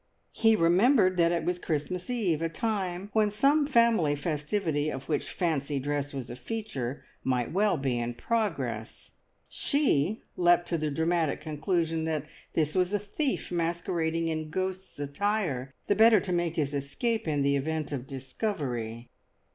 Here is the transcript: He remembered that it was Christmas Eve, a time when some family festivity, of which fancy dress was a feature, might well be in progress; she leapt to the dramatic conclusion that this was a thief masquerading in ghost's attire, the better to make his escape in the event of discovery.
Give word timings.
He 0.33 0.55
remembered 0.55 1.15
that 1.17 1.31
it 1.31 1.43
was 1.43 1.59
Christmas 1.59 2.09
Eve, 2.09 2.41
a 2.41 2.49
time 2.49 3.11
when 3.13 3.29
some 3.29 3.67
family 3.67 4.15
festivity, 4.15 4.89
of 4.89 5.07
which 5.07 5.29
fancy 5.29 5.77
dress 5.77 6.11
was 6.11 6.31
a 6.31 6.35
feature, 6.35 7.03
might 7.23 7.51
well 7.53 7.77
be 7.77 7.99
in 7.99 8.15
progress; 8.15 9.11
she 9.47 10.23
leapt 10.35 10.67
to 10.69 10.79
the 10.79 10.89
dramatic 10.89 11.39
conclusion 11.39 12.05
that 12.05 12.25
this 12.53 12.73
was 12.73 12.93
a 12.93 12.97
thief 12.97 13.51
masquerading 13.51 14.27
in 14.27 14.49
ghost's 14.49 14.97
attire, 14.97 15.71
the 15.85 15.93
better 15.93 16.19
to 16.19 16.31
make 16.31 16.55
his 16.55 16.73
escape 16.73 17.27
in 17.27 17.43
the 17.43 17.55
event 17.55 17.91
of 17.91 18.07
discovery. 18.07 19.07